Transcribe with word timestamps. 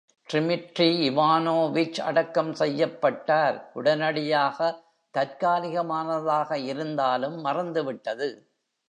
Dmitry 0.29 0.87
Ivanovich 1.09 1.99
அடக்கம் 2.01 2.53
செய்யப்பட்டார் 2.53 3.69
உடனடியாக, 3.73 4.59
தற்காலிகமானதாக 5.13 6.57
இருந்தாலும் 6.63 7.45
மறந்துவிட்டது. 7.45 8.29